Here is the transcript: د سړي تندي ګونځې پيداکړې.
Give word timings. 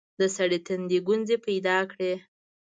د 0.19 0.21
سړي 0.35 0.59
تندي 0.67 0.99
ګونځې 1.07 1.37
پيداکړې. 1.45 2.13